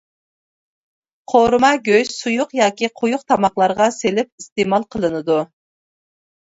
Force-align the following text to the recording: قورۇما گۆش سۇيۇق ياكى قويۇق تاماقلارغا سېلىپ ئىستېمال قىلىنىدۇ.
قورۇما 1.33 1.69
گۆش 1.89 2.11
سۇيۇق 2.15 2.57
ياكى 2.63 2.91
قويۇق 3.03 3.29
تاماقلارغا 3.33 3.93
سېلىپ 4.01 4.33
ئىستېمال 4.43 4.93
قىلىنىدۇ. 4.97 5.43